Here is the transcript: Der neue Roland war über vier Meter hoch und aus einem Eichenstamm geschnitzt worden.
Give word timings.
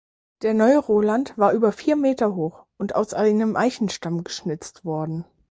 Der 0.41 0.55
neue 0.55 0.79
Roland 0.79 1.37
war 1.37 1.53
über 1.53 1.71
vier 1.71 1.95
Meter 1.95 2.33
hoch 2.33 2.65
und 2.79 2.95
aus 2.95 3.13
einem 3.13 3.55
Eichenstamm 3.55 4.23
geschnitzt 4.23 4.83
worden. 4.83 5.25